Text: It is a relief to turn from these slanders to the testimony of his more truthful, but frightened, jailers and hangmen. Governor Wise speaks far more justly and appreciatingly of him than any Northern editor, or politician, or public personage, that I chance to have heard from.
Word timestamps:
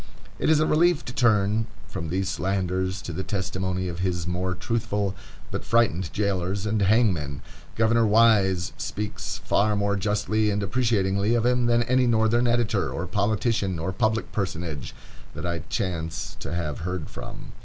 It 0.39 0.49
is 0.49 0.59
a 0.59 0.65
relief 0.65 1.05
to 1.05 1.13
turn 1.13 1.67
from 1.87 2.09
these 2.09 2.27
slanders 2.27 3.03
to 3.03 3.13
the 3.13 3.21
testimony 3.23 3.87
of 3.87 3.99
his 3.99 4.25
more 4.25 4.55
truthful, 4.55 5.15
but 5.51 5.63
frightened, 5.63 6.11
jailers 6.11 6.65
and 6.65 6.81
hangmen. 6.81 7.43
Governor 7.75 8.07
Wise 8.07 8.73
speaks 8.79 9.37
far 9.37 9.75
more 9.75 9.95
justly 9.95 10.49
and 10.49 10.63
appreciatingly 10.63 11.35
of 11.35 11.45
him 11.45 11.67
than 11.67 11.83
any 11.83 12.07
Northern 12.07 12.47
editor, 12.47 12.89
or 12.89 13.05
politician, 13.05 13.77
or 13.77 13.93
public 13.93 14.31
personage, 14.31 14.95
that 15.35 15.45
I 15.45 15.59
chance 15.69 16.35
to 16.39 16.51
have 16.51 16.79
heard 16.79 17.07
from. 17.07 17.51